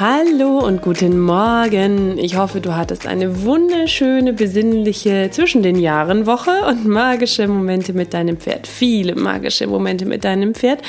[0.00, 2.18] Hallo und guten Morgen.
[2.18, 8.12] Ich hoffe, du hattest eine wunderschöne, besinnliche zwischen den Jahren Woche und magische Momente mit
[8.12, 8.66] deinem Pferd.
[8.66, 10.82] Viele magische Momente mit deinem Pferd.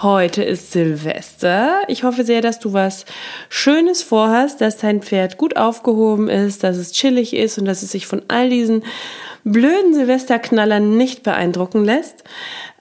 [0.00, 1.80] Heute ist Silvester.
[1.88, 3.04] Ich hoffe sehr, dass du was
[3.50, 7.92] Schönes vorhast, dass dein Pferd gut aufgehoben ist, dass es chillig ist und dass es
[7.92, 8.84] sich von all diesen
[9.44, 12.24] blöden Silvesterknallern nicht beeindrucken lässt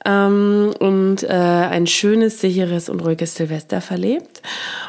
[0.05, 4.41] ähm, und äh, ein schönes, sicheres und ruhiges Silvester verlebt.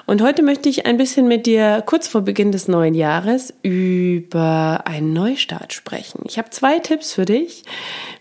[0.07, 4.83] Und heute möchte ich ein bisschen mit dir kurz vor Beginn des neuen Jahres über
[4.85, 6.23] einen Neustart sprechen.
[6.27, 7.65] Ich habe zwei Tipps für dich,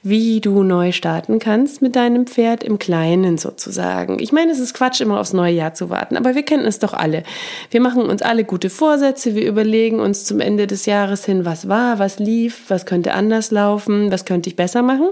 [0.02, 4.20] wie du neu starten kannst mit deinem Pferd im Kleinen sozusagen.
[4.20, 6.80] Ich meine, es ist Quatsch, immer aufs neue Jahr zu warten, aber wir kennen es
[6.80, 7.24] doch alle.
[7.72, 11.68] Wir machen uns alle gute Vorsätze, wir überlegen uns zum Ende des Jahres hin, was
[11.68, 15.10] war, was lief, was könnte anders laufen, was könnte ich besser machen.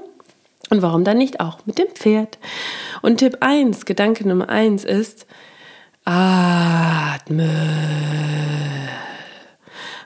[0.74, 2.40] Und warum dann nicht auch mit dem Pferd?
[3.04, 5.28] Und Tipp 1, Gedanke Nummer 1 ist,
[6.04, 7.48] atme.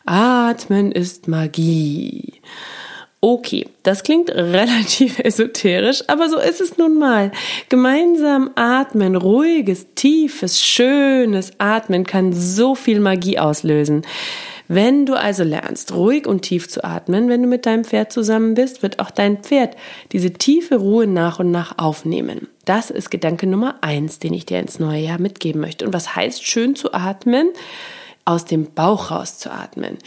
[0.06, 2.42] Atmen ist Magie.
[3.22, 7.32] Okay, das klingt relativ esoterisch, aber so ist es nun mal.
[7.70, 14.02] Gemeinsam atmen, ruhiges, tiefes, schönes Atmen kann so viel Magie auslösen.
[14.68, 18.54] Wenn du also lernst, ruhig und tief zu atmen, wenn du mit deinem Pferd zusammen
[18.54, 19.78] bist, wird auch dein Pferd
[20.12, 22.48] diese tiefe Ruhe nach und nach aufnehmen.
[22.66, 25.86] Das ist Gedanke Nummer eins, den ich dir ins neue Jahr mitgeben möchte.
[25.86, 27.50] Und was heißt schön zu atmen?
[28.26, 29.98] Aus dem Bauch raus zu atmen.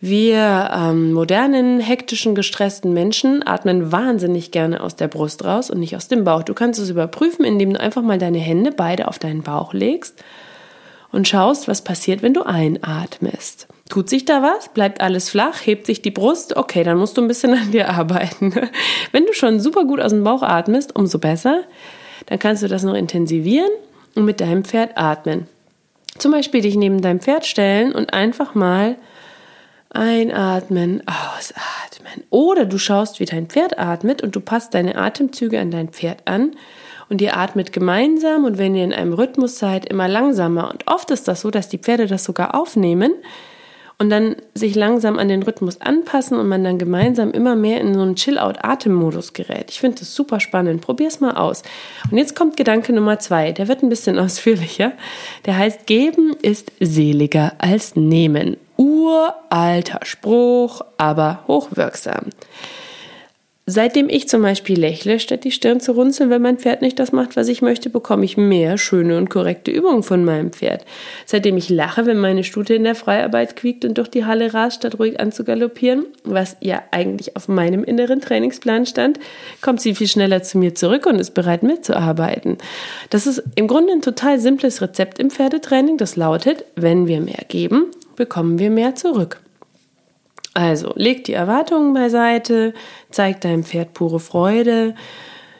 [0.00, 5.96] Wir ähm, modernen, hektischen, gestressten Menschen atmen wahnsinnig gerne aus der Brust raus und nicht
[5.96, 6.44] aus dem Bauch.
[6.44, 10.22] Du kannst es überprüfen, indem du einfach mal deine Hände beide auf deinen Bauch legst
[11.10, 13.66] und schaust, was passiert, wenn du einatmest.
[13.88, 14.68] Tut sich da was?
[14.70, 15.64] Bleibt alles flach?
[15.64, 16.56] Hebt sich die Brust?
[16.56, 18.52] Okay, dann musst du ein bisschen an dir arbeiten.
[19.12, 21.62] Wenn du schon super gut aus dem Bauch atmest, umso besser.
[22.26, 23.70] Dann kannst du das noch intensivieren
[24.14, 25.46] und mit deinem Pferd atmen.
[26.18, 28.96] Zum Beispiel dich neben deinem Pferd stellen und einfach mal
[29.90, 32.24] einatmen, ausatmen.
[32.30, 36.22] Oder du schaust, wie dein Pferd atmet und du passt deine Atemzüge an dein Pferd
[36.24, 36.52] an
[37.08, 40.70] und ihr atmet gemeinsam und wenn ihr in einem Rhythmus seid, immer langsamer.
[40.70, 43.12] Und oft ist das so, dass die Pferde das sogar aufnehmen
[43.98, 47.94] und dann sich langsam an den Rhythmus anpassen und man dann gemeinsam immer mehr in
[47.94, 49.70] so einen Chill-out-Atemmodus gerät.
[49.70, 50.82] Ich finde das super spannend.
[50.82, 51.62] Probier's mal aus.
[52.10, 53.52] Und jetzt kommt Gedanke Nummer zwei.
[53.52, 54.92] Der wird ein bisschen ausführlicher.
[55.46, 58.58] Der heißt, geben ist seliger als nehmen.
[58.76, 62.26] Uralter Spruch, aber hochwirksam.
[63.68, 67.10] Seitdem ich zum Beispiel lächle, statt die Stirn zu runzeln, wenn mein Pferd nicht das
[67.10, 70.84] macht, was ich möchte, bekomme ich mehr schöne und korrekte Übungen von meinem Pferd.
[71.24, 74.76] Seitdem ich lache, wenn meine Stute in der Freiarbeit quiekt und durch die Halle rast,
[74.76, 79.18] statt ruhig anzugaloppieren, was ja eigentlich auf meinem inneren Trainingsplan stand,
[79.62, 82.58] kommt sie viel schneller zu mir zurück und ist bereit mitzuarbeiten.
[83.10, 87.42] Das ist im Grunde ein total simples Rezept im Pferdetraining, das lautet, wenn wir mehr
[87.48, 89.40] geben, bekommen wir mehr zurück.
[90.56, 92.72] Also, leg die Erwartungen beiseite,
[93.10, 94.94] zeig deinem Pferd pure Freude.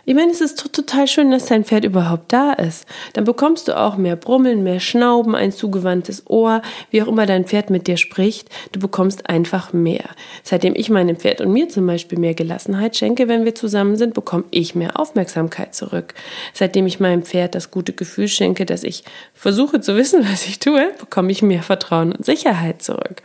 [0.06, 2.86] Ich meine, es ist total schön, dass dein Pferd überhaupt da ist.
[3.12, 7.44] Dann bekommst du auch mehr Brummeln, mehr Schnauben, ein zugewandtes Ohr, wie auch immer dein
[7.44, 8.48] Pferd mit dir spricht.
[8.72, 10.04] Du bekommst einfach mehr.
[10.42, 14.14] Seitdem ich meinem Pferd und mir zum Beispiel mehr Gelassenheit schenke, wenn wir zusammen sind,
[14.14, 16.14] bekomme ich mehr Aufmerksamkeit zurück.
[16.54, 20.58] Seitdem ich meinem Pferd das gute Gefühl schenke, dass ich versuche zu wissen, was ich
[20.58, 23.20] tue, bekomme ich mehr Vertrauen und Sicherheit zurück.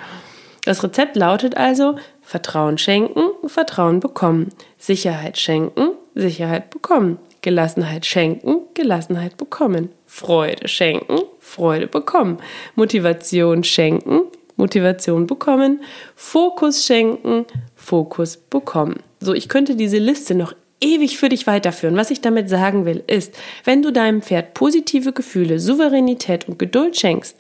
[0.64, 9.38] Das Rezept lautet also Vertrauen schenken, Vertrauen bekommen, Sicherheit schenken, Sicherheit bekommen, Gelassenheit schenken, Gelassenheit
[9.38, 12.38] bekommen, Freude schenken, Freude bekommen,
[12.76, 14.22] Motivation schenken,
[14.56, 15.82] Motivation bekommen,
[16.16, 17.46] Fokus schenken,
[17.76, 18.98] Fokus bekommen.
[19.20, 21.96] So, ich könnte diese Liste noch ewig für dich weiterführen.
[21.96, 23.34] Was ich damit sagen will, ist,
[23.64, 27.38] wenn du deinem Pferd positive Gefühle, Souveränität und Geduld schenkst,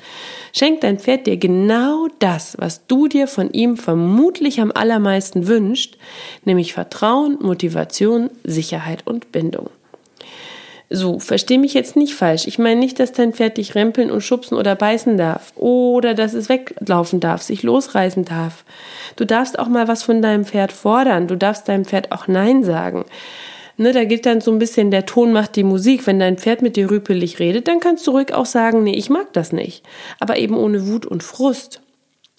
[0.53, 5.97] schenkt dein Pferd dir genau das, was du dir von ihm vermutlich am allermeisten wünscht,
[6.45, 9.69] nämlich Vertrauen, Motivation, Sicherheit und Bindung.
[10.93, 12.47] So, versteh mich jetzt nicht falsch.
[12.47, 15.53] Ich meine nicht, dass dein Pferd dich rempeln und schubsen oder beißen darf.
[15.55, 18.65] Oder dass es weglaufen darf, sich losreißen darf.
[19.15, 21.29] Du darfst auch mal was von deinem Pferd fordern.
[21.29, 23.05] Du darfst deinem Pferd auch Nein sagen.
[23.77, 26.05] Ne, da gilt dann so ein bisschen, der Ton macht die Musik.
[26.07, 29.09] Wenn dein Pferd mit dir rüpelig redet, dann kannst du ruhig auch sagen, nee, ich
[29.09, 29.85] mag das nicht.
[30.19, 31.79] Aber eben ohne Wut und Frust.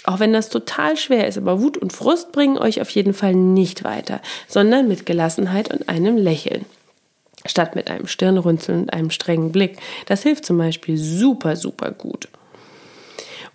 [0.04, 3.34] Auch wenn das total schwer ist, aber Wut und Frust bringen euch auf jeden Fall
[3.34, 6.66] nicht weiter, sondern mit Gelassenheit und einem Lächeln
[7.46, 9.78] statt mit einem Stirnrunzeln und einem strengen Blick.
[10.06, 12.28] Das hilft zum Beispiel super, super gut.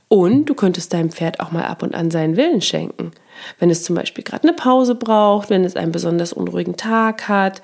[0.10, 3.12] Und du könntest deinem Pferd auch mal ab und an seinen Willen schenken.
[3.60, 7.62] Wenn es zum Beispiel gerade eine Pause braucht, wenn es einen besonders unruhigen Tag hat,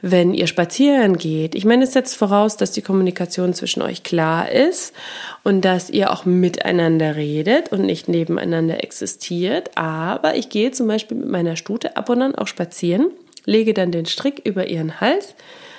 [0.00, 1.54] wenn ihr spazieren geht.
[1.54, 4.94] Ich meine, es setzt voraus, dass die Kommunikation zwischen euch klar ist
[5.42, 9.76] und dass ihr auch miteinander redet und nicht nebeneinander existiert.
[9.76, 13.10] Aber ich gehe zum Beispiel mit meiner Stute ab und an auch spazieren,
[13.48, 15.34] lege dann den Strick über ihren Hals,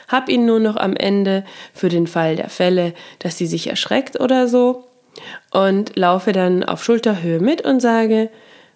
[0.08, 4.20] hab ihn nur noch am Ende für den Fall der Fälle, dass sie sich erschreckt
[4.20, 4.86] oder so
[5.52, 8.30] und laufe dann auf Schulterhöhe mit und sage,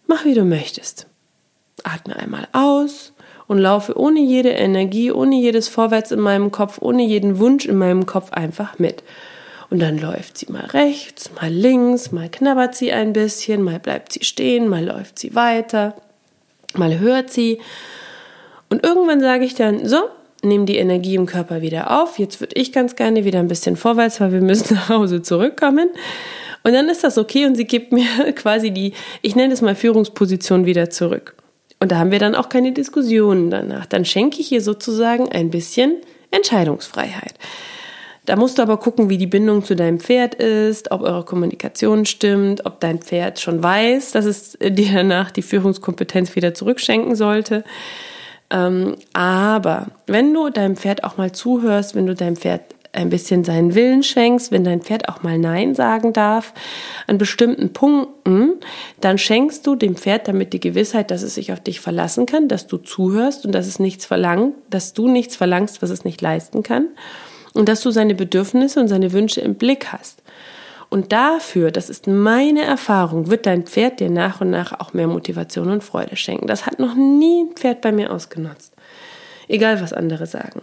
[0.08, 1.08] mach wie du möchtest.
[1.84, 3.14] Atme einmal aus
[3.48, 7.76] und laufe ohne jede Energie, ohne jedes Vorwärts in meinem Kopf, ohne jeden Wunsch in
[7.76, 9.04] meinem Kopf einfach mit.
[9.70, 14.14] Und dann läuft sie mal rechts, mal links, mal knabbert sie ein bisschen, mal bleibt
[14.14, 15.96] sie stehen, mal läuft sie weiter,
[16.76, 17.60] mal hört sie.
[18.70, 19.98] Und irgendwann sage ich dann, so,
[20.44, 22.20] nimm die Energie im Körper wieder auf.
[22.20, 25.90] Jetzt würde ich ganz gerne wieder ein bisschen vorwärts, weil wir müssen nach Hause zurückkommen.
[26.64, 28.06] Und dann ist das okay und sie gibt mir
[28.36, 31.36] quasi die, ich nenne es mal Führungsposition wieder zurück.
[31.80, 33.86] Und da haben wir dann auch keine Diskussionen danach.
[33.86, 35.98] Dann schenke ich ihr sozusagen ein bisschen
[36.32, 37.34] Entscheidungsfreiheit.
[38.26, 42.06] Da musst du aber gucken, wie die Bindung zu deinem Pferd ist, ob eure Kommunikation
[42.06, 47.66] stimmt, ob dein Pferd schon weiß, dass es dir danach die Führungskompetenz wieder zurückschenken sollte.
[48.54, 52.62] Ähm, aber wenn du deinem Pferd auch mal zuhörst, wenn du deinem Pferd
[52.94, 56.54] ein bisschen seinen Willen schenkst, wenn dein Pferd auch mal Nein sagen darf
[57.08, 58.54] an bestimmten Punkten,
[59.02, 62.48] dann schenkst du dem Pferd damit die Gewissheit, dass es sich auf dich verlassen kann,
[62.48, 66.22] dass du zuhörst und dass es nichts verlangt, dass du nichts verlangst, was es nicht
[66.22, 66.90] leisten kann
[67.54, 70.23] und dass du seine Bedürfnisse und seine Wünsche im Blick hast.
[70.94, 75.08] Und dafür, das ist meine Erfahrung, wird dein Pferd dir nach und nach auch mehr
[75.08, 76.46] Motivation und Freude schenken.
[76.46, 78.76] Das hat noch nie ein Pferd bei mir ausgenutzt.
[79.48, 80.62] Egal, was andere sagen.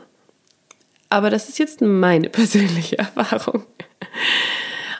[1.08, 3.64] Aber das ist jetzt meine persönliche Erfahrung.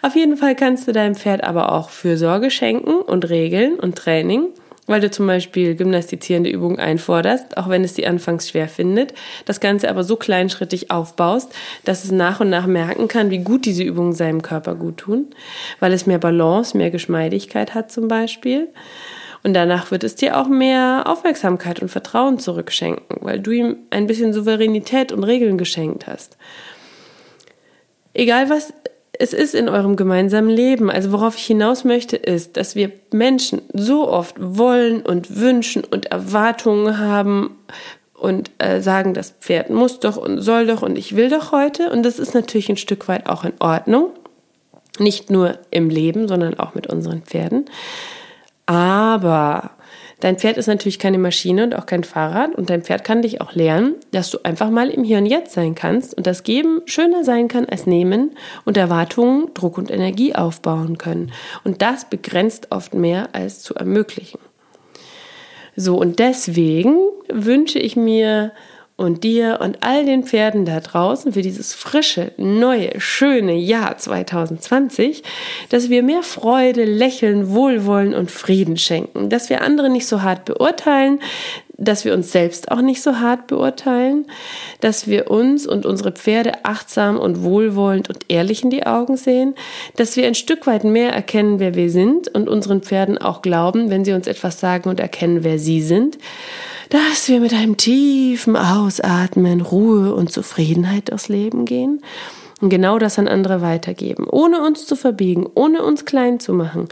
[0.03, 4.49] Auf jeden Fall kannst du deinem Pferd aber auch Fürsorge schenken und Regeln und Training,
[4.91, 9.15] weil du zum Beispiel gymnastizierende Übungen einforderst, auch wenn es sie anfangs schwer findet,
[9.45, 11.55] das Ganze aber so kleinschrittig aufbaust,
[11.85, 15.29] dass es nach und nach merken kann, wie gut diese Übungen seinem Körper gut tun,
[15.79, 18.69] weil es mehr Balance, mehr Geschmeidigkeit hat zum Beispiel.
[19.45, 24.09] Und danach wird es dir auch mehr Aufmerksamkeit und Vertrauen zurückschenken, weil du ihm ein
[24.09, 26.37] bisschen Souveränität und Regeln geschenkt hast.
[28.13, 28.73] Egal was
[29.21, 30.91] es ist in eurem gemeinsamen Leben.
[30.91, 36.07] Also worauf ich hinaus möchte, ist, dass wir Menschen so oft wollen und wünschen und
[36.07, 37.59] Erwartungen haben
[38.15, 41.91] und äh, sagen, das Pferd muss doch und soll doch und ich will doch heute.
[41.91, 44.11] Und das ist natürlich ein Stück weit auch in Ordnung.
[44.99, 47.67] Nicht nur im Leben, sondern auch mit unseren Pferden.
[48.65, 49.73] Aber
[50.21, 53.41] dein Pferd ist natürlich keine Maschine und auch kein Fahrrad und dein Pferd kann dich
[53.41, 56.83] auch lernen, dass du einfach mal im Hier und Jetzt sein kannst und das Geben
[56.85, 58.33] schöner sein kann als Nehmen
[58.65, 61.33] und Erwartungen, Druck und Energie aufbauen können.
[61.65, 64.39] Und das begrenzt oft mehr als zu ermöglichen.
[65.77, 66.97] So, und deswegen
[67.29, 68.53] wünsche ich mir
[69.01, 75.23] und dir und all den Pferden da draußen für dieses frische, neue, schöne Jahr 2020,
[75.71, 80.45] dass wir mehr Freude, Lächeln, Wohlwollen und Frieden schenken, dass wir andere nicht so hart
[80.45, 81.19] beurteilen,
[81.81, 84.27] dass wir uns selbst auch nicht so hart beurteilen,
[84.81, 89.55] dass wir uns und unsere Pferde achtsam und wohlwollend und ehrlich in die Augen sehen,
[89.97, 93.91] dass wir ein Stück weit mehr erkennen, wer wir sind und unseren Pferden auch glauben,
[93.91, 96.19] wenn sie uns etwas sagen und erkennen, wer sie sind
[96.91, 102.03] dass wir mit einem tiefen Ausatmen Ruhe und Zufriedenheit durchs Leben gehen
[102.61, 106.89] und genau das an andere weitergeben, ohne uns zu verbiegen, ohne uns klein zu machen,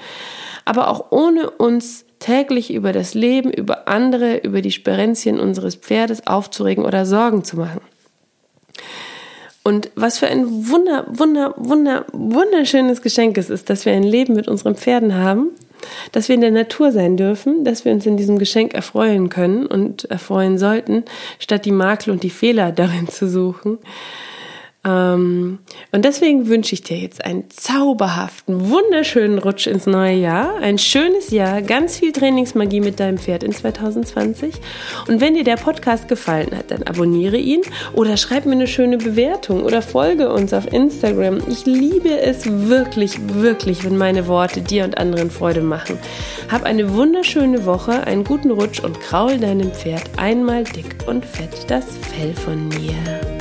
[0.64, 6.26] aber auch ohne uns täglich über das Leben, über andere, über die Sperenzien unseres Pferdes
[6.26, 7.80] aufzuregen oder Sorgen zu machen.
[9.62, 14.34] Und was für ein wunder, wunder, wunder, wunderschönes Geschenk es ist, dass wir ein Leben
[14.34, 15.50] mit unseren Pferden haben,
[16.12, 19.66] dass wir in der Natur sein dürfen, dass wir uns in diesem Geschenk erfreuen können
[19.66, 21.04] und erfreuen sollten,
[21.38, 23.78] statt die Makel und die Fehler darin zu suchen.
[24.84, 25.58] Ähm,
[25.90, 31.30] und deswegen wünsche ich dir jetzt einen zauberhaften, wunderschönen Rutsch ins neue Jahr, ein schönes
[31.30, 34.54] Jahr, ganz viel Trainingsmagie mit deinem Pferd in 2020.
[35.08, 38.98] Und wenn dir der Podcast gefallen hat, dann abonniere ihn oder schreib mir eine schöne
[38.98, 41.40] Bewertung oder folge uns auf Instagram.
[41.48, 45.98] Ich liebe es wirklich, wirklich, wenn meine Worte dir und anderen Freude machen.
[46.50, 51.66] Hab eine wunderschöne Woche, einen guten Rutsch und kraul deinem Pferd einmal dick und fett
[51.68, 53.37] das Fell von mir.